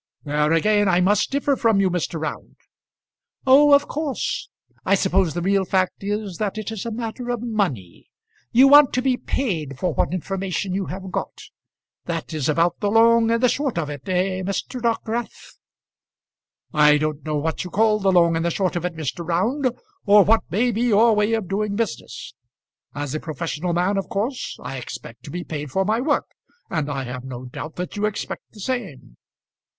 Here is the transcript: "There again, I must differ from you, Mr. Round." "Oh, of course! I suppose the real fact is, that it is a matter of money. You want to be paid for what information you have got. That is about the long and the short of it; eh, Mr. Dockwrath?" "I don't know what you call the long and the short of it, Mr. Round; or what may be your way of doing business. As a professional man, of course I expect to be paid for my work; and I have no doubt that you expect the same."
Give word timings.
"There 0.23 0.51
again, 0.51 0.87
I 0.89 0.99
must 0.99 1.29
differ 1.29 1.55
from 1.55 1.79
you, 1.79 1.91
Mr. 1.91 2.19
Round." 2.19 2.55
"Oh, 3.45 3.71
of 3.71 3.87
course! 3.87 4.49
I 4.83 4.95
suppose 4.95 5.35
the 5.35 5.43
real 5.43 5.63
fact 5.63 6.03
is, 6.03 6.37
that 6.37 6.57
it 6.57 6.71
is 6.71 6.87
a 6.87 6.91
matter 6.91 7.29
of 7.29 7.43
money. 7.43 8.07
You 8.51 8.67
want 8.67 8.93
to 8.93 9.01
be 9.03 9.15
paid 9.15 9.77
for 9.77 9.93
what 9.93 10.11
information 10.11 10.73
you 10.73 10.87
have 10.87 11.11
got. 11.11 11.43
That 12.05 12.33
is 12.33 12.49
about 12.49 12.79
the 12.79 12.89
long 12.89 13.29
and 13.29 13.43
the 13.43 13.47
short 13.47 13.77
of 13.77 13.91
it; 13.91 14.09
eh, 14.09 14.41
Mr. 14.41 14.81
Dockwrath?" 14.81 15.59
"I 16.73 16.97
don't 16.97 17.23
know 17.23 17.37
what 17.37 17.63
you 17.63 17.69
call 17.69 17.99
the 17.99 18.11
long 18.11 18.35
and 18.35 18.43
the 18.43 18.49
short 18.49 18.75
of 18.75 18.83
it, 18.85 18.95
Mr. 18.95 19.23
Round; 19.23 19.69
or 20.07 20.23
what 20.23 20.41
may 20.49 20.71
be 20.71 20.81
your 20.81 21.13
way 21.15 21.33
of 21.33 21.47
doing 21.47 21.75
business. 21.75 22.33
As 22.95 23.13
a 23.13 23.19
professional 23.19 23.73
man, 23.73 23.97
of 23.97 24.09
course 24.09 24.57
I 24.63 24.77
expect 24.77 25.21
to 25.25 25.29
be 25.29 25.43
paid 25.43 25.69
for 25.69 25.85
my 25.85 26.01
work; 26.01 26.25
and 26.71 26.89
I 26.89 27.03
have 27.03 27.23
no 27.23 27.45
doubt 27.45 27.75
that 27.75 27.95
you 27.95 28.07
expect 28.07 28.51
the 28.53 28.59
same." 28.61 29.17